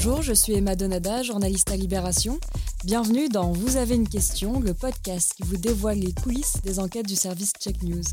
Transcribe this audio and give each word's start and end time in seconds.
Bonjour, 0.00 0.22
je 0.22 0.32
suis 0.32 0.52
Emma 0.52 0.76
Donada, 0.76 1.24
journaliste 1.24 1.72
à 1.72 1.76
Libération. 1.76 2.38
Bienvenue 2.84 3.28
dans 3.28 3.50
Vous 3.50 3.78
avez 3.78 3.96
une 3.96 4.08
question, 4.08 4.60
le 4.60 4.72
podcast 4.72 5.34
qui 5.34 5.42
vous 5.42 5.56
dévoile 5.56 5.98
les 5.98 6.12
coulisses 6.12 6.62
des 6.62 6.78
enquêtes 6.78 7.08
du 7.08 7.16
service 7.16 7.52
Check 7.58 7.82
News. 7.82 8.04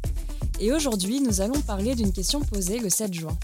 Et 0.59 0.73
aujourd'hui, 0.73 1.21
nous 1.21 1.41
allons 1.41 1.61
parler 1.61 1.93
d'une 1.93 2.11
question 2.11 2.41
posée 2.41 2.79
le 2.79 2.89
7 2.89 3.13
juin. 3.13 3.37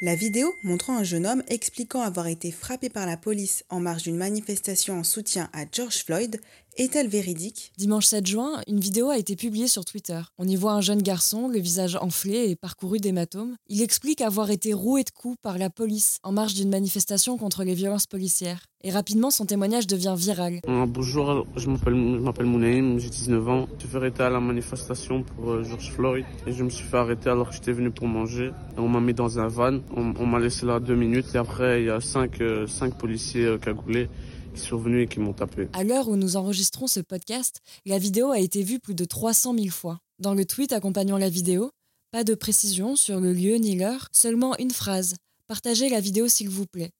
La 0.00 0.16
vidéo 0.16 0.56
montrant 0.64 0.96
un 0.96 1.04
jeune 1.04 1.24
homme 1.24 1.44
expliquant 1.46 2.02
avoir 2.02 2.26
été 2.26 2.50
frappé 2.50 2.88
par 2.88 3.06
la 3.06 3.16
police 3.16 3.62
en 3.70 3.78
marge 3.78 4.02
d'une 4.02 4.16
manifestation 4.16 4.98
en 4.98 5.04
soutien 5.04 5.48
à 5.52 5.60
George 5.70 6.04
Floyd 6.04 6.40
est-elle 6.76 7.08
véridique 7.08 7.72
Dimanche 7.78 8.06
7 8.06 8.26
juin, 8.26 8.60
une 8.66 8.80
vidéo 8.80 9.10
a 9.10 9.18
été 9.18 9.36
publiée 9.36 9.68
sur 9.68 9.84
Twitter. 9.84 10.20
On 10.38 10.48
y 10.48 10.56
voit 10.56 10.72
un 10.72 10.80
jeune 10.80 11.02
garçon, 11.02 11.48
le 11.48 11.58
visage 11.58 11.96
enflé 12.00 12.50
et 12.50 12.56
parcouru 12.56 12.98
d'hématomes. 12.98 13.56
Il 13.68 13.82
explique 13.82 14.20
avoir 14.20 14.50
été 14.50 14.72
roué 14.72 15.04
de 15.04 15.10
coups 15.10 15.36
par 15.40 15.58
la 15.58 15.70
police 15.70 16.18
en 16.22 16.32
marge 16.32 16.54
d'une 16.54 16.70
manifestation 16.70 17.36
contre 17.38 17.64
les 17.64 17.74
violences 17.74 18.06
policières. 18.06 18.66
Et 18.82 18.90
rapidement, 18.90 19.30
son 19.30 19.46
témoignage 19.46 19.86
devient 19.86 20.14
viral. 20.16 20.60
Euh, 20.68 20.86
bonjour, 20.86 21.46
je 21.56 21.70
m'appelle 21.70 22.46
Mounaïm, 22.46 22.98
j'ai 22.98 23.08
19 23.08 23.48
ans. 23.48 23.66
Je 23.76 23.80
suis 23.80 23.88
fait 23.88 23.96
arrêter 23.96 24.22
à 24.22 24.30
la 24.30 24.40
manifestation 24.40 25.22
pour 25.22 25.52
euh, 25.52 25.62
George 25.62 25.90
Floyd 25.92 26.26
et 26.46 26.52
je 26.52 26.64
me 26.64 26.70
suis 26.70 26.84
fait 26.84 26.98
arrêter 26.98 27.30
alors 27.30 27.48
que 27.48 27.54
j'étais 27.54 27.72
venu 27.72 27.90
pour 27.90 28.08
manger. 28.08 28.50
on 28.76 28.88
m'a 28.88 29.00
mis 29.00 29.14
dans 29.14 29.38
un 29.38 29.48
van, 29.48 29.80
on, 29.96 30.26
m'a 30.26 30.38
laissé 30.38 30.66
là 30.66 30.80
deux 30.80 30.96
minutes 30.96 31.34
et 31.34 31.38
après 31.38 31.82
il 31.82 31.86
y 31.86 31.90
a 31.90 32.00
cinq, 32.00 32.40
euh, 32.40 32.66
cinq 32.66 32.98
policiers 32.98 33.56
cagoulés 33.62 34.08
qui 34.54 34.60
sont 34.60 34.78
venus 34.78 35.04
et 35.04 35.08
qui 35.08 35.20
m'ont 35.20 35.32
tapé. 35.32 35.68
À 35.72 35.84
l'heure 35.84 36.08
où 36.08 36.16
nous 36.16 36.36
enregistrons 36.36 36.86
ce 36.86 37.00
podcast, 37.00 37.60
la 37.84 37.98
vidéo 37.98 38.30
a 38.30 38.38
été 38.38 38.62
vue 38.62 38.80
plus 38.80 38.94
de 38.94 39.04
300 39.04 39.54
000 39.54 39.68
fois. 39.68 39.98
Dans 40.18 40.34
le 40.34 40.44
tweet 40.44 40.72
accompagnant 40.72 41.18
la 41.18 41.28
vidéo, 41.28 41.70
pas 42.12 42.24
de 42.24 42.34
précision 42.34 42.96
sur 42.96 43.20
le 43.20 43.32
lieu 43.32 43.56
ni 43.56 43.76
l'heure, 43.76 44.08
seulement 44.12 44.56
une 44.58 44.70
phrase 44.70 45.16
Partagez 45.46 45.90
la 45.90 46.00
vidéo 46.00 46.26
s'il 46.26 46.48
vous 46.48 46.64
plaît. 46.64 46.90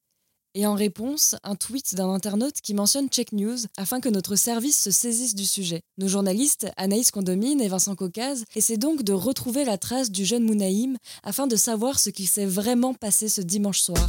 Et 0.56 0.66
en 0.66 0.74
réponse, 0.74 1.34
un 1.42 1.56
tweet 1.56 1.94
d'un 1.94 2.10
internaute 2.10 2.60
qui 2.60 2.74
mentionne 2.74 3.08
Check 3.08 3.32
News 3.32 3.58
afin 3.76 4.00
que 4.00 4.08
notre 4.08 4.36
service 4.36 4.80
se 4.80 4.90
saisisse 4.90 5.34
du 5.34 5.46
sujet. 5.46 5.80
Nos 5.98 6.08
journalistes, 6.08 6.68
Anaïs 6.76 7.10
Condomine 7.10 7.60
et 7.60 7.68
Vincent 7.68 7.96
Caucase, 7.96 8.44
essaient 8.54 8.76
donc 8.76 9.02
de 9.02 9.12
retrouver 9.12 9.64
la 9.64 9.78
trace 9.78 10.10
du 10.10 10.24
jeune 10.24 10.44
Mounaïm 10.44 10.96
afin 11.22 11.46
de 11.46 11.56
savoir 11.56 11.98
ce 11.98 12.10
qu'il 12.10 12.28
s'est 12.28 12.46
vraiment 12.46 12.94
passé 12.94 13.28
ce 13.28 13.40
dimanche 13.40 13.80
soir. 13.80 14.08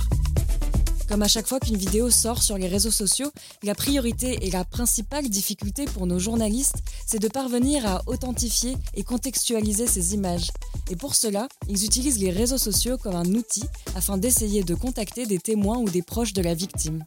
Comme 1.08 1.22
à 1.22 1.28
chaque 1.28 1.48
fois 1.48 1.60
qu'une 1.60 1.78
vidéo 1.78 2.10
sort 2.10 2.42
sur 2.42 2.58
les 2.58 2.68
réseaux 2.68 2.92
sociaux, 2.92 3.32
la 3.64 3.76
priorité 3.76 4.46
et 4.46 4.52
la 4.52 4.66
principale 4.66 5.30
difficulté 5.30 5.86
pour 5.86 6.08
nos 6.08 6.20
journalistes, 6.20 6.78
c'est 7.06 7.22
de 7.22 7.28
parvenir 7.28 7.86
à 7.86 8.02
authentifier 8.08 8.76
et 8.96 9.04
contextualiser 9.04 9.88
ces 9.88 10.14
images. 10.14 10.52
Et 10.90 10.96
pour 10.96 11.16
cela, 11.16 11.48
ils 11.70 11.86
utilisent 11.86 12.20
les 12.20 12.32
réseaux 12.32 12.58
sociaux 12.58 12.98
comme 12.98 13.16
un 13.16 13.36
outil 13.36 13.66
afin 13.96 14.18
d'essayer 14.18 14.64
de 14.64 14.76
contacter 14.76 15.26
des 15.26 15.40
témoins 15.40 15.78
ou 15.78 15.90
des 15.90 16.02
proches 16.02 16.34
de 16.34 16.42
la 16.42 16.54
victime. 16.54 17.04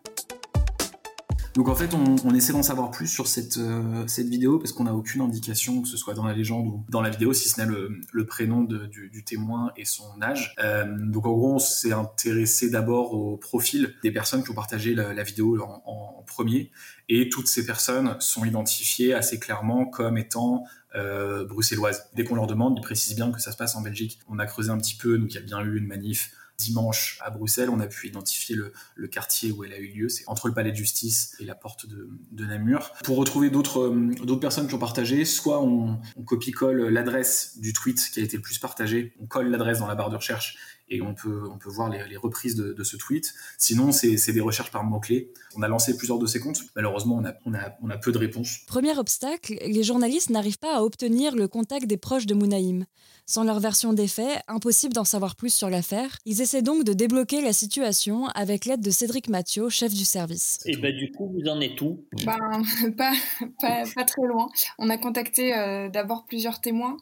Donc 1.59 1.69
en 1.69 1.75
fait, 1.75 1.93
on, 1.93 2.35
essaie 2.37 2.53
d'en 2.53 2.63
savoir 2.63 2.93
plus 2.93 3.09
sur 3.09 3.27
cette, 3.27 3.57
euh, 3.57 4.05
cette 4.07 4.29
vidéo 4.29 4.61
parce 4.61 4.71
qu'on 4.71 4.85
n'a 4.85 4.95
aucune 4.95 5.23
indication 5.23 5.83
que 5.83 5.89
ce 5.89 5.97
soit 5.97 6.15
dans 6.15 6.25
la 6.25 6.33
légende 6.33 6.69
ou 6.69 6.85
dans 6.89 7.03
la 7.03 7.11
vidéo, 7.11 7.33
si 7.33 7.49
ce 7.49 7.61
n'est 7.61 7.67
le, 7.67 8.27
prénom 8.27 8.63
du, 8.63 9.25
témoin 9.25 9.73
et 9.77 9.85
son 9.85 10.23
âge. 10.23 10.55
Euh, 10.63 10.85
donc 10.87 11.27
en 11.27 11.33
gros, 11.33 11.55
on 11.55 11.59
s'est 11.59 11.91
intéressé 11.91 12.71
d'abord 12.71 13.13
au 13.13 13.37
profil 13.37 13.97
des 14.05 14.13
personnes 14.13 14.45
qui 14.45 14.51
ont 14.53 14.55
partagé 14.55 14.95
la, 14.95 15.25
vidéo 15.25 15.61
en, 15.61 16.23
premier 16.29 16.71
et 17.09 17.29
toutes 17.29 17.49
ces 17.49 17.67
personnes 17.67 18.15
sont 18.21 18.45
identifiées 18.45 19.13
assez 19.13 19.41
clairement 19.41 19.85
comme 19.85 20.17
étant 20.17 20.63
euh, 20.95 21.45
bruxelloises. 21.45 22.09
Dès 22.15 22.23
qu'on 22.23 22.37
leur 22.37 22.47
demande, 22.47 22.79
ils 22.79 22.83
précisent 22.83 23.17
bien 23.17 23.33
que 23.33 23.41
ça 23.41 23.51
se 23.51 23.57
passe 23.57 23.75
en 23.75 23.81
Belgique. 23.81 24.21
On 24.29 24.39
a 24.39 24.47
creusé 24.47 24.71
un 24.71 24.79
petit 24.79 24.95
peu, 24.95 25.19
donc 25.19 25.33
il 25.33 25.35
y 25.35 25.39
a 25.39 25.43
bien 25.43 25.61
eu 25.65 25.77
une 25.77 25.89
manif 25.89 26.31
dimanche 26.59 27.19
à 27.25 27.31
Bruxelles, 27.31 27.71
on 27.71 27.81
a 27.81 27.87
pu 27.87 28.09
identifier 28.09 28.57
le, 28.57 29.09
quartier 29.09 29.53
où 29.53 29.65
elle 29.65 29.73
a 29.73 29.79
eu 29.79 29.89
lieu. 29.89 30.09
C'est 30.09 30.25
entre 30.27 30.49
le 30.49 30.55
palais 30.55 30.71
de 30.71 30.77
justice 30.77 31.37
et 31.41 31.45
la 31.45 31.55
porte 31.55 31.87
de, 31.87 32.45
Namur. 32.45 32.93
Pour 33.05 33.17
retrouver 33.17 33.51
d'autres 33.51 33.81
euh, 33.81 34.15
d'autres 34.25 34.41
personnes 34.41 34.69
qui 34.69 34.75
ont 34.75 34.79
partagé, 34.79 35.25
soit 35.25 35.63
on, 35.63 36.01
copie-colle 36.25 36.89
l'adresse 36.89 37.59
du 37.59 37.73
tweet 37.73 38.11
qui 38.13 38.21
a 38.21 38.23
été 38.23 38.37
le 38.37 38.43
plus 38.43 38.59
partagé, 38.59 39.13
on 39.21 39.27
colle 39.27 39.51
l'adresse 39.51 39.79
dans 39.79 39.87
la 39.87 39.95
barre 39.95 40.11
de 40.11 40.17
recherche 40.17 40.57
et 40.91 41.03
on 41.03 41.15
peut, 41.15 41.49
on 41.51 41.59
peut 41.59 41.71
voir 41.71 41.91
les, 41.91 42.17
reprises 42.17 42.57
de, 42.57 42.85
ce 42.85 42.97
tweet. 42.97 43.35
Sinon, 43.59 43.93
c'est 43.93 44.33
des 44.33 44.41
recherches 44.41 44.71
par 44.71 44.85
mots-clés. 44.85 45.33
On 45.57 45.63
a 45.63 45.69
lancé 45.69 45.97
plusieurs 45.97 46.19
de 46.19 46.27
ces 46.27 46.41
comptes. 46.41 46.61
Malheureusement, 46.77 47.17
on 47.17 47.25
a, 47.25 47.35
on 47.45 47.55
a, 47.55 47.77
on 47.83 47.91
a 47.91 47.99
peu 47.99 48.13
de 48.13 48.19
réponses. 48.19 48.61
Premier 48.67 48.97
obstacle, 48.99 49.57
les 49.65 49.83
journalistes 49.83 50.31
n'arrivent 50.31 50.59
pas 50.59 50.77
à 50.77 50.83
obtenir 50.83 51.35
le 51.35 51.49
contact 51.49 51.87
des 51.87 51.97
proches 51.97 52.27
de 52.27 52.35
Mounaïm. 52.35 52.87
Sans 53.27 53.45
leur 53.45 53.61
version 53.61 53.93
des 53.93 54.09
faits, 54.09 54.41
impossible 54.49 54.95
d'en 54.95 55.05
savoir 55.05 55.37
plus 55.37 55.53
sur 55.53 55.69
l'affaire. 55.69 56.17
Ils 56.25 56.41
essaient 56.41 56.63
donc 56.63 56.85
de 56.85 56.95
débloquer 56.95 57.43
la 57.43 57.53
situation 57.53 58.27
avec 58.29 58.65
l'aide 58.65 58.81
de 58.81 58.91
Cédric 58.91 59.29
Mathieu, 59.29 59.69
chef 59.69 59.93
du 59.93 60.07
service. 60.07 60.59
Et 60.65 60.79
ben 60.79 60.97
du 60.97 61.13
coup, 61.13 61.31
vous 61.35 61.47
en 61.47 61.61
êtes 61.61 61.79
où? 61.83 62.07
Ben, 62.25 62.39
pas, 62.97 63.13
pas, 63.61 63.83
pas, 63.95 64.05
très 64.05 64.27
loin. 64.27 64.49
On 64.79 64.89
a 64.89 64.97
contacté 64.97 65.55
euh, 65.55 65.91
d'abord 65.91 66.25
plusieurs 66.25 66.63
témoins 66.63 66.97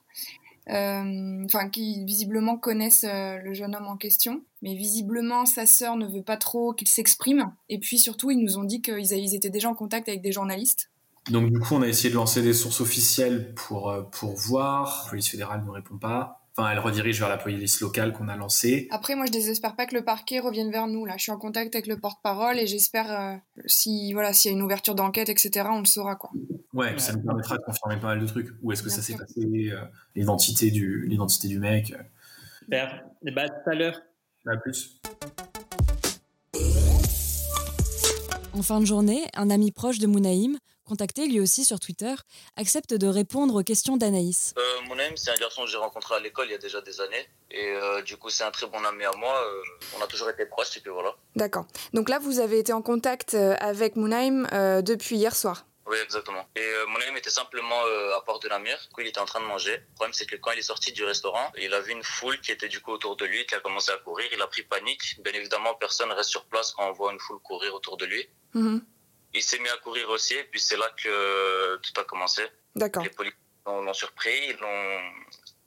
enfin 0.69 1.69
qui 1.69 2.05
visiblement 2.05 2.57
connaissent 2.57 3.07
euh, 3.09 3.39
le 3.39 3.55
jeune 3.55 3.75
homme 3.75 3.87
en 3.87 3.97
question. 3.97 4.43
Mais 4.63 4.75
visiblement, 4.75 5.47
sa 5.47 5.67
sœur 5.67 5.97
ne 5.97 6.07
veut 6.07 6.23
pas 6.23 6.37
trop 6.37 6.73
qu'il 6.73 6.89
s'exprime. 6.89 7.53
Et 7.69 7.79
puis 7.79 7.99
surtout, 7.99 8.31
ils 8.31 8.43
nous 8.43 8.59
ont 8.59 8.65
dit 8.65 8.83
qu'ils 8.83 9.35
étaient 9.35 9.51
déjà 9.51 9.69
en 9.69 9.75
contact 9.75 10.09
avec 10.09 10.23
des 10.23 10.33
journalistes. 10.33 10.91
Donc 11.31 11.51
du 11.51 11.59
coup, 11.59 11.75
on 11.75 11.83
a 11.83 11.89
essayé 11.89 12.11
de 12.11 12.15
lancer 12.15 12.43
des 12.43 12.53
sources 12.53 12.81
officielles 12.81 13.53
pour, 13.55 13.91
euh, 13.91 14.03
pour 14.03 14.35
voir. 14.35 15.03
La 15.05 15.11
police 15.11 15.31
fédérale 15.31 15.65
ne 15.65 15.71
répond 15.71 15.99
pas. 15.99 16.46
Enfin, 16.59 16.71
elle 16.71 16.79
redirige 16.79 17.19
vers 17.21 17.29
la 17.29 17.37
police 17.37 17.81
locale 17.81 18.13
qu'on 18.15 18.29
a 18.29 18.37
lancée. 18.37 18.89
Après, 18.91 19.15
moi, 19.15 19.27
je 19.27 19.33
désespère 19.33 19.77
pas 19.77 19.85
que 19.85 19.95
le 19.95 20.03
parquet 20.03 20.41
revienne 20.41 20.71
vers 20.71 20.87
nous. 20.87 21.05
Là, 21.05 21.15
je 21.19 21.25
suis 21.25 21.33
en 21.33 21.37
contact 21.37 21.75
avec 21.75 21.87
le 21.87 21.99
porte-parole 21.99 22.59
et 22.59 22.67
j'espère 22.67 23.41
si 23.67 24.15
voilà, 24.15 24.33
s'il 24.33 24.51
y 24.51 24.55
a 24.55 24.57
une 24.57 24.63
ouverture 24.63 24.95
d'enquête, 24.95 25.29
etc., 25.29 25.69
on 25.71 25.81
le 25.81 25.85
saura 25.85 26.17
quoi. 26.17 26.31
Ouais, 26.77 26.99
ça 26.99 27.15
nous 27.15 27.23
permettra 27.23 27.57
de 27.57 27.63
confirmer 27.63 27.97
pas 27.97 28.09
mal 28.09 28.21
de 28.21 28.27
trucs. 28.27 28.49
Où 28.63 28.71
est-ce 28.71 28.83
que 28.83 28.91
ça 28.91 29.01
s'est 29.01 29.17
passé, 29.17 29.41
euh, 29.73 29.81
l'identité 30.15 30.71
du, 30.71 31.07
l'identité 31.07 31.49
du 31.49 31.59
mec. 31.59 31.93
Euh. 31.93 32.03
Super. 32.61 33.05
Et 33.25 33.31
bah, 33.31 33.49
tout 33.49 33.71
à 33.71 33.75
l'heure. 33.75 33.99
À 34.47 34.59
plus. 34.59 35.01
En 38.53 38.63
fin 38.63 38.81
de 38.81 38.85
journée, 38.85 39.23
un 39.35 39.49
ami 39.49 39.73
proche 39.73 39.99
de 39.99 40.07
Mounaïm, 40.07 40.59
contacté 40.87 41.27
lui 41.27 41.41
aussi 41.41 41.65
sur 41.65 41.79
Twitter, 41.79 42.15
accepte 42.57 42.95
de 42.95 43.07
répondre 43.07 43.55
aux 43.57 43.63
questions 43.63 43.97
d'Anaïs. 43.97 44.55
Euh, 44.57 44.81
Mounaïm, 44.89 45.17
c'est 45.17 45.31
un 45.31 45.37
garçon 45.37 45.65
que 45.65 45.69
j'ai 45.69 45.77
rencontré 45.77 46.15
à 46.15 46.21
l'école 46.21 46.47
il 46.49 46.53
y 46.53 46.55
a 46.55 46.59
déjà 46.59 46.81
des 46.81 47.01
années. 47.01 47.29
Et 47.51 47.69
euh, 47.69 48.03
du 48.03 48.17
coup, 48.17 48.31
c'est 48.31 48.45
un 48.45 48.51
très 48.51 48.67
bon 48.67 48.83
ami 48.85 49.05
à 49.05 49.13
moi. 49.19 49.35
on 49.99 50.03
a 50.03 50.07
toujours 50.07 50.31
été 50.31 50.47
proches, 50.47 50.77
et 50.77 50.81
puis 50.81 50.91
voilà. 50.91 51.15
D'accord. 51.35 51.67
Donc 51.93 52.09
là, 52.09 52.19
vous 52.19 52.39
avez 52.39 52.59
été 52.59 52.73
en 52.73 52.83
contact 52.83 53.35
avec 53.35 53.97
Mounaïm 53.97 54.49
depuis 54.83 55.17
hier 55.17 55.37
soir 55.37 55.67
oui, 55.89 55.99
exactement. 56.03 56.45
Et 56.57 56.61
euh, 56.61 56.87
mon 56.89 56.97
ami 56.97 57.19
était 57.19 57.31
simplement 57.31 57.81
euh, 57.87 58.17
à 58.17 58.21
Port 58.23 58.41
de 58.41 58.49
la 58.49 58.59
Mer. 58.59 58.77
Du 58.89 58.93
coup, 58.93 59.01
il 59.03 59.07
était 59.07 59.21
en 59.21 59.25
train 59.25 59.41
de 59.41 59.47
manger. 59.47 59.77
Le 59.77 59.95
problème, 59.95 60.13
c'est 60.13 60.27
que 60.27 60.35
quand 60.35 60.51
il 60.51 60.59
est 60.59 60.63
sorti 60.63 60.93
du 60.93 61.05
restaurant, 61.05 61.53
il 61.57 61.73
a 61.73 61.81
vu 61.81 61.93
une 61.93 62.03
foule 62.03 62.41
qui 62.41 62.51
était 62.51 62.69
du 62.69 62.81
coup 62.81 62.91
autour 62.91 63.17
de 63.17 63.25
lui, 63.25 63.47
qui 63.47 63.55
a 63.55 63.61
commencé 63.61 63.93
à 63.93 63.97
courir. 63.99 64.27
Il 64.33 64.43
a 64.43 64.49
pris 64.49 64.63
panique. 64.63 65.21
Bien 65.23 65.33
évidemment, 65.33 65.75
personne 65.75 66.11
reste 66.11 66.31
sur 66.31 66.45
place 66.47 66.73
quand 66.73 66.89
on 66.89 66.93
voit 66.93 67.13
une 67.13 67.21
foule 67.21 67.39
courir 67.39 67.73
autour 67.73 67.97
de 67.97 68.05
lui. 68.05 68.29
Mhm. 68.55 68.85
Il 69.37 69.43
s'est 69.43 69.59
mis 69.59 69.69
à 69.69 69.77
courir 69.77 70.09
aussi, 70.11 70.35
et 70.35 70.45
puis 70.45 70.61
c'est 70.61 70.77
là 70.77 70.91
que 71.03 71.77
tout 71.77 72.01
a 72.01 72.05
commencé. 72.05 72.43
D'accord. 72.75 73.03
Les 73.03 73.11
policiers 73.11 73.39
l'ont 73.67 73.93
surpris, 73.93 74.49
ils 74.49 74.57
l'ont 74.61 75.01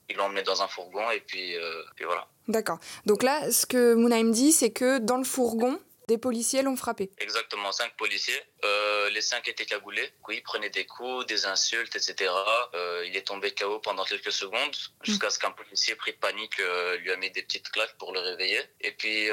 ils 0.09 0.15
l'ont 0.15 0.25
emmené 0.25 0.41
dans 0.41 0.61
un 0.61 0.67
fourgon 0.67 1.09
et 1.11 1.19
puis, 1.21 1.55
euh, 1.55 1.83
puis 1.95 2.05
voilà. 2.05 2.27
D'accord. 2.47 2.79
Donc 3.05 3.23
là, 3.23 3.51
ce 3.51 3.65
que 3.65 3.93
Mounaïm 3.93 4.31
dit, 4.31 4.51
c'est 4.51 4.71
que 4.71 4.97
dans 4.97 5.17
le 5.17 5.23
fourgon, 5.23 5.79
des 6.09 6.17
policiers 6.17 6.63
l'ont 6.63 6.75
frappé. 6.75 7.11
Exactement, 7.19 7.71
cinq 7.71 7.95
policiers. 7.95 8.41
Euh, 8.65 9.09
les 9.11 9.21
cinq 9.21 9.47
étaient 9.47 9.65
cagoulés. 9.65 10.09
Oui, 10.27 10.37
il 10.37 10.41
prenait 10.41 10.71
des 10.71 10.85
coups, 10.85 11.27
des 11.27 11.45
insultes, 11.45 11.95
etc. 11.95 12.31
Euh, 12.73 13.05
il 13.07 13.15
est 13.15 13.27
tombé 13.27 13.51
KO 13.51 13.77
pendant 13.79 14.03
quelques 14.03 14.31
secondes, 14.31 14.75
jusqu'à 15.03 15.29
ce 15.29 15.37
qu'un 15.37 15.51
policier 15.51 15.93
pris 15.95 16.13
de 16.13 16.17
panique 16.17 16.59
euh, 16.59 16.97
lui 16.97 17.11
a 17.11 17.15
mis 17.15 17.29
des 17.29 17.43
petites 17.43 17.69
claques 17.69 17.95
pour 17.99 18.11
le 18.11 18.19
réveiller. 18.19 18.59
Et 18.81 18.91
puis 18.91 19.29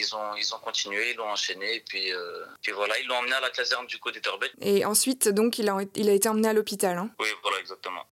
ils 0.00 0.14
ont 0.14 0.36
ils 0.36 0.54
ont 0.54 0.58
continué, 0.58 1.12
ils 1.12 1.16
l'ont 1.16 1.30
enchaîné. 1.30 1.76
Et 1.76 1.80
puis 1.80 2.12
puis 2.62 2.72
voilà, 2.72 2.98
ils 3.00 3.06
l'ont 3.06 3.16
emmené 3.16 3.34
à 3.34 3.40
la 3.40 3.50
caserne 3.50 3.86
du 3.86 3.98
côté 3.98 4.20
d'Orbeck. 4.20 4.52
Et 4.60 4.84
ensuite, 4.84 5.28
donc, 5.28 5.58
il 5.58 5.68
a 5.70 5.78
il 5.94 6.08
a 6.10 6.12
été 6.12 6.28
emmené 6.28 6.48
à 6.48 6.52
l'hôpital. 6.52 6.98
Hein. 6.98 7.10
Oui, 7.18 7.28
voilà, 7.42 7.58
exactement. 7.58 8.04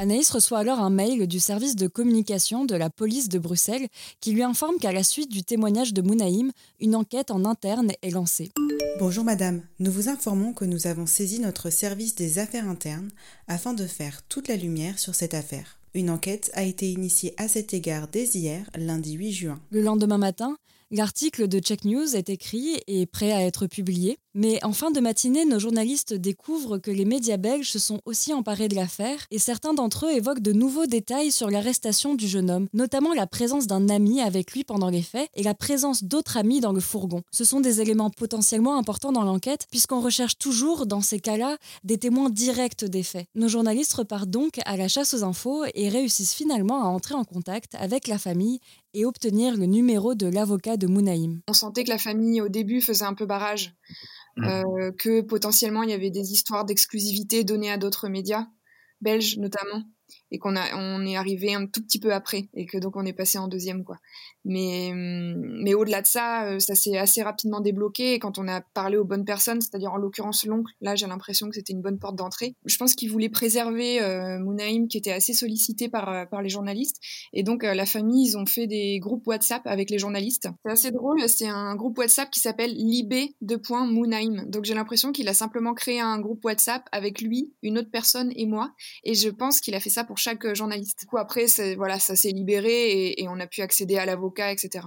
Anaïs 0.00 0.30
reçoit 0.30 0.60
alors 0.60 0.78
un 0.78 0.90
mail 0.90 1.26
du 1.26 1.40
service 1.40 1.74
de 1.74 1.88
communication 1.88 2.64
de 2.64 2.76
la 2.76 2.88
police 2.88 3.28
de 3.28 3.40
Bruxelles 3.40 3.88
qui 4.20 4.30
lui 4.30 4.44
informe 4.44 4.78
qu'à 4.78 4.92
la 4.92 5.02
suite 5.02 5.28
du 5.28 5.42
témoignage 5.42 5.92
de 5.92 6.02
Mounaïm, 6.02 6.52
une 6.78 6.94
enquête 6.94 7.32
en 7.32 7.44
interne 7.44 7.90
est 8.02 8.10
lancée. 8.10 8.52
Bonjour 9.00 9.24
madame, 9.24 9.62
nous 9.80 9.90
vous 9.90 10.08
informons 10.08 10.52
que 10.52 10.64
nous 10.64 10.86
avons 10.86 11.06
saisi 11.06 11.40
notre 11.40 11.70
service 11.70 12.14
des 12.14 12.38
affaires 12.38 12.68
internes 12.68 13.10
afin 13.48 13.74
de 13.74 13.88
faire 13.88 14.22
toute 14.28 14.46
la 14.46 14.54
lumière 14.54 15.00
sur 15.00 15.16
cette 15.16 15.34
affaire. 15.34 15.80
Une 15.94 16.10
enquête 16.10 16.52
a 16.54 16.62
été 16.62 16.92
initiée 16.92 17.34
à 17.36 17.48
cet 17.48 17.74
égard 17.74 18.06
dès 18.06 18.24
hier, 18.24 18.70
lundi 18.76 19.14
8 19.14 19.32
juin. 19.32 19.60
Le 19.70 19.82
lendemain 19.82 20.18
matin, 20.18 20.56
L'article 20.90 21.48
de 21.48 21.58
Check 21.58 21.84
News 21.84 22.16
est 22.16 22.30
écrit 22.30 22.80
et 22.86 23.04
prêt 23.04 23.32
à 23.32 23.44
être 23.44 23.66
publié, 23.66 24.16
mais 24.32 24.58
en 24.64 24.72
fin 24.72 24.90
de 24.90 25.00
matinée, 25.00 25.44
nos 25.44 25.58
journalistes 25.58 26.14
découvrent 26.14 26.78
que 26.78 26.90
les 26.90 27.04
médias 27.04 27.36
belges 27.36 27.70
se 27.70 27.78
sont 27.78 28.00
aussi 28.06 28.32
emparés 28.32 28.68
de 28.68 28.74
l'affaire 28.74 29.26
et 29.30 29.38
certains 29.38 29.74
d'entre 29.74 30.06
eux 30.06 30.12
évoquent 30.12 30.40
de 30.40 30.54
nouveaux 30.54 30.86
détails 30.86 31.30
sur 31.30 31.50
l'arrestation 31.50 32.14
du 32.14 32.26
jeune 32.26 32.50
homme, 32.50 32.68
notamment 32.72 33.12
la 33.12 33.26
présence 33.26 33.66
d'un 33.66 33.90
ami 33.90 34.22
avec 34.22 34.52
lui 34.52 34.64
pendant 34.64 34.88
les 34.88 35.02
faits 35.02 35.28
et 35.34 35.42
la 35.42 35.52
présence 35.52 36.04
d'autres 36.04 36.38
amis 36.38 36.60
dans 36.60 36.72
le 36.72 36.80
fourgon. 36.80 37.20
Ce 37.32 37.44
sont 37.44 37.60
des 37.60 37.82
éléments 37.82 38.08
potentiellement 38.08 38.78
importants 38.78 39.12
dans 39.12 39.24
l'enquête 39.24 39.66
puisqu'on 39.70 40.00
recherche 40.00 40.38
toujours, 40.38 40.86
dans 40.86 41.02
ces 41.02 41.20
cas-là, 41.20 41.58
des 41.84 41.98
témoins 41.98 42.30
directs 42.30 42.86
des 42.86 43.02
faits. 43.02 43.26
Nos 43.34 43.48
journalistes 43.48 43.92
repartent 43.92 44.30
donc 44.30 44.58
à 44.64 44.78
la 44.78 44.88
chasse 44.88 45.12
aux 45.12 45.22
infos 45.22 45.64
et 45.74 45.90
réussissent 45.90 46.34
finalement 46.34 46.82
à 46.82 46.86
entrer 46.86 47.14
en 47.14 47.24
contact 47.24 47.74
avec 47.74 48.08
la 48.08 48.16
famille 48.16 48.60
et 48.94 49.04
obtenir 49.04 49.56
le 49.56 49.66
numéro 49.66 50.14
de 50.14 50.26
l'avocat 50.26 50.76
de 50.76 50.86
Mounaïm. 50.86 51.40
On 51.48 51.52
sentait 51.52 51.84
que 51.84 51.90
la 51.90 51.98
famille 51.98 52.40
au 52.40 52.48
début 52.48 52.80
faisait 52.80 53.04
un 53.04 53.14
peu 53.14 53.26
barrage, 53.26 53.74
mmh. 54.36 54.44
euh, 54.44 54.92
que 54.98 55.20
potentiellement 55.20 55.82
il 55.82 55.90
y 55.90 55.94
avait 55.94 56.10
des 56.10 56.32
histoires 56.32 56.64
d'exclusivité 56.64 57.44
données 57.44 57.70
à 57.70 57.78
d'autres 57.78 58.08
médias, 58.08 58.46
belges 59.00 59.38
notamment 59.38 59.84
et 60.30 60.38
qu'on 60.38 60.56
a 60.56 60.74
on 60.74 61.04
est 61.06 61.16
arrivé 61.16 61.54
un 61.54 61.66
tout 61.66 61.82
petit 61.82 61.98
peu 61.98 62.12
après 62.12 62.48
et 62.54 62.66
que 62.66 62.78
donc 62.78 62.96
on 62.96 63.04
est 63.04 63.12
passé 63.12 63.38
en 63.38 63.48
deuxième 63.48 63.84
quoi. 63.84 63.98
Mais 64.44 64.90
hum, 64.92 65.62
mais 65.62 65.74
au-delà 65.74 66.02
de 66.02 66.06
ça, 66.06 66.46
euh, 66.46 66.58
ça 66.58 66.74
s'est 66.74 66.96
assez 66.96 67.22
rapidement 67.22 67.60
débloqué 67.60 68.14
et 68.14 68.18
quand 68.18 68.38
on 68.38 68.48
a 68.48 68.60
parlé 68.60 68.96
aux 68.96 69.04
bonnes 69.04 69.24
personnes, 69.24 69.60
c'est-à-dire 69.60 69.92
en 69.92 69.96
l'occurrence 69.96 70.44
l'oncle, 70.46 70.72
là 70.80 70.94
j'ai 70.94 71.06
l'impression 71.06 71.48
que 71.48 71.54
c'était 71.54 71.72
une 71.72 71.82
bonne 71.82 71.98
porte 71.98 72.16
d'entrée. 72.16 72.54
Je 72.64 72.76
pense 72.76 72.94
qu'il 72.94 73.10
voulait 73.10 73.28
préserver 73.28 74.00
euh, 74.02 74.38
qui 74.88 74.98
était 74.98 75.12
assez 75.12 75.32
sollicité 75.32 75.88
par 75.88 76.08
euh, 76.08 76.24
par 76.24 76.42
les 76.42 76.48
journalistes 76.48 76.96
et 77.32 77.42
donc 77.42 77.62
la 77.62 77.86
famille 77.86 78.28
ils 78.28 78.36
ont 78.36 78.46
fait 78.46 78.66
des 78.66 78.98
groupes 78.98 79.26
WhatsApp 79.26 79.62
avec 79.66 79.90
les 79.90 79.98
journalistes. 79.98 80.48
C'est 80.64 80.72
assez 80.72 80.90
drôle, 80.90 81.28
c'est 81.28 81.48
un 81.48 81.74
groupe 81.74 81.98
WhatsApp 81.98 82.30
qui 82.30 82.40
s'appelle 82.40 82.72
Libé 82.72 83.34
de 83.40 83.58
Mounaïm. 83.86 84.44
Donc 84.48 84.64
j'ai 84.64 84.74
l'impression 84.74 85.12
qu'il 85.12 85.28
a 85.28 85.34
simplement 85.34 85.74
créé 85.74 86.00
un 86.00 86.18
groupe 86.18 86.44
WhatsApp 86.44 86.82
avec 86.92 87.20
lui, 87.20 87.52
une 87.62 87.78
autre 87.78 87.90
personne 87.90 88.32
et 88.34 88.46
moi 88.46 88.72
et 89.04 89.14
je 89.14 89.28
pense 89.28 89.60
qu'il 89.60 89.74
a 89.74 89.80
fait 89.80 89.90
ça 89.90 89.97
pour 90.04 90.18
chaque 90.18 90.44
euh, 90.44 90.54
journaliste. 90.54 91.00
Du 91.00 91.06
coup, 91.06 91.18
après, 91.18 91.46
voilà, 91.76 91.98
ça 91.98 92.16
s'est 92.16 92.30
libéré 92.30 93.14
et, 93.18 93.28
on 93.28 93.40
a 93.40 93.46
pu 93.46 93.62
accéder 93.62 93.98
à 93.98 94.06
l'avocat, 94.06 94.50
etc. 94.52 94.84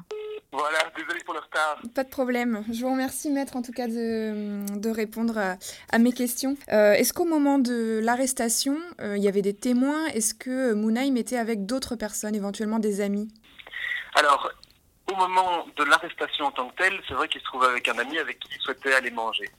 Voilà, 0.51 0.79
désolé 0.97 1.19
pour 1.23 1.33
le 1.33 1.39
retard. 1.39 1.79
Pas 1.95 2.03
de 2.03 2.09
problème. 2.09 2.65
Je 2.71 2.81
vous 2.81 2.91
remercie, 2.91 3.29
maître, 3.29 3.55
en 3.55 3.61
tout 3.61 3.71
cas, 3.71 3.87
de, 3.87 4.77
de 4.77 4.89
répondre 4.89 5.37
à, 5.37 5.97
mes 5.97 6.11
questions. 6.11 6.57
Euh, 6.71 6.93
est-ce 6.93 7.13
qu'au 7.13 7.25
moment 7.25 7.57
de 7.57 7.99
l'arrestation, 8.03 8.77
euh, 8.99 9.17
il 9.17 9.23
y 9.23 9.29
avait 9.29 9.41
des 9.41 9.55
témoins? 9.55 10.07
Est-ce 10.07 10.33
que 10.33 10.73
Mounaïm 10.73 11.15
était 11.15 11.37
avec 11.37 11.65
d'autres 11.65 11.95
personnes, 11.95 12.35
éventuellement 12.35 12.79
des 12.79 12.99
amis? 12.99 13.29
Alors, 14.15 14.51
au 15.09 15.15
moment 15.15 15.65
de 15.77 15.83
l'arrestation 15.85 16.45
en 16.45 16.51
tant 16.51 16.69
que 16.69 16.75
telle, 16.75 16.99
c'est 17.07 17.13
vrai 17.13 17.29
qu'il 17.29 17.39
se 17.39 17.45
trouvait 17.45 17.67
avec 17.67 17.87
un 17.87 17.97
ami 17.99 18.17
avec 18.17 18.39
qui 18.39 18.49
il 18.53 18.61
souhaitait 18.61 18.93
aller 18.93 19.11
manger. 19.11 19.49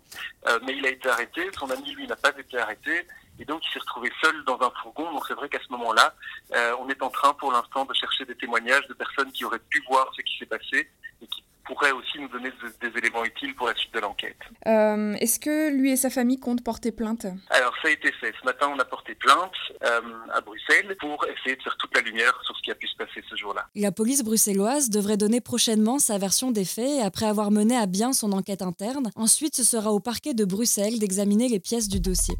mais 0.66 0.76
il 0.76 0.84
a 0.84 0.90
été 0.90 1.08
arrêté, 1.08 1.48
son 1.58 1.70
ami, 1.70 1.94
lui, 1.94 2.06
n'a 2.06 2.16
pas 2.16 2.32
été 2.38 2.58
arrêté. 2.58 3.06
Et 3.38 3.44
donc, 3.44 3.62
il 3.66 3.72
s'est 3.72 3.78
retrouvé 3.80 4.10
seul 4.22 4.44
dans 4.44 4.60
un 4.60 4.70
fourgon. 4.82 5.10
Donc, 5.12 5.24
c'est 5.26 5.34
vrai 5.34 5.48
qu'à 5.48 5.58
ce 5.58 5.72
moment-là, 5.72 6.14
euh, 6.54 6.74
on 6.80 6.88
est 6.88 7.02
en 7.02 7.10
train, 7.10 7.32
pour 7.34 7.52
l'instant, 7.52 7.84
de 7.84 7.94
chercher 7.94 8.24
des 8.24 8.36
témoignages 8.36 8.86
de 8.88 8.94
personnes 8.94 9.32
qui 9.32 9.44
auraient 9.44 9.62
pu 9.70 9.82
voir 9.88 10.10
ce 10.16 10.22
qui 10.22 10.38
s'est 10.38 10.46
passé 10.46 10.88
et 11.22 11.26
qui 11.26 11.42
pourraient 11.64 11.92
aussi 11.92 12.18
nous 12.18 12.28
donner 12.28 12.50
des, 12.80 12.98
éléments 12.98 13.24
utiles 13.24 13.54
pour 13.54 13.68
la 13.68 13.74
suite 13.74 13.94
de 13.94 14.00
l'enquête. 14.00 14.36
Euh, 14.66 15.14
est-ce 15.14 15.38
que 15.38 15.70
lui 15.70 15.92
et 15.92 15.96
sa 15.96 16.10
famille 16.10 16.38
comptent 16.38 16.64
porter 16.64 16.92
plainte? 16.92 17.26
Alors, 17.50 17.72
ça 17.80 17.88
a 17.88 17.90
été 17.90 18.12
fait. 18.12 18.32
Ce 18.40 18.44
matin, 18.44 18.70
on 18.74 18.78
a 18.78 18.84
porté 18.84 19.14
plainte 19.14 19.52
euh, 19.82 20.00
à 20.32 20.40
Bruxelles 20.40 20.96
pour 21.00 21.24
essayer 21.26 21.56
de 21.56 21.62
faire 21.62 21.76
toute 21.78 21.94
la 21.96 22.02
lumière 22.02 22.38
sur 22.44 22.56
ce 22.56 22.62
qui 22.62 22.70
a 22.70 22.74
pu 22.74 22.86
se 22.86 22.96
passer 22.96 23.22
ce 23.28 23.36
jour-là. 23.36 23.66
La 23.74 23.92
police 23.92 24.22
bruxelloise 24.22 24.90
devrait 24.90 25.16
donner 25.16 25.40
prochainement 25.40 25.98
sa 25.98 26.18
version 26.18 26.50
des 26.50 26.64
faits 26.64 27.02
après 27.02 27.26
avoir 27.26 27.50
mené 27.50 27.76
à 27.76 27.86
bien 27.86 28.12
son 28.12 28.32
enquête 28.32 28.62
interne. 28.62 29.10
Ensuite, 29.16 29.56
ce 29.56 29.64
sera 29.64 29.92
au 29.92 30.00
parquet 30.00 30.34
de 30.34 30.44
Bruxelles 30.44 30.98
d'examiner 30.98 31.48
les 31.48 31.60
pièces 31.60 31.88
du 31.88 32.00
dossier. 32.00 32.34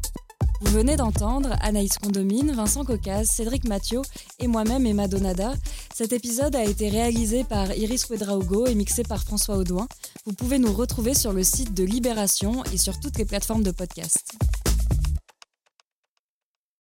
Vous 0.63 0.77
venez 0.77 0.95
d'entendre 0.95 1.49
Anaïs 1.59 1.97
Condomine, 1.97 2.53
Vincent 2.53 2.85
Cocaz, 2.85 3.29
Cédric 3.29 3.67
Mathieu 3.67 4.01
et 4.39 4.47
moi-même 4.47 4.85
Emma 4.85 5.09
Donada. 5.09 5.53
Cet 5.93 6.13
épisode 6.13 6.55
a 6.55 6.63
été 6.63 6.87
réalisé 6.87 7.43
par 7.43 7.75
Iris 7.75 8.09
Ouedraogo 8.09 8.65
et 8.65 8.73
mixé 8.73 9.03
par 9.03 9.21
François 9.21 9.57
Audouin. 9.57 9.87
Vous 10.25 10.31
pouvez 10.31 10.59
nous 10.59 10.71
retrouver 10.71 11.15
sur 11.15 11.33
le 11.33 11.43
site 11.43 11.73
de 11.73 11.83
Libération 11.83 12.63
et 12.73 12.77
sur 12.77 12.97
toutes 13.01 13.17
les 13.17 13.25
plateformes 13.25 13.63
de 13.63 13.71
podcast. 13.71 14.37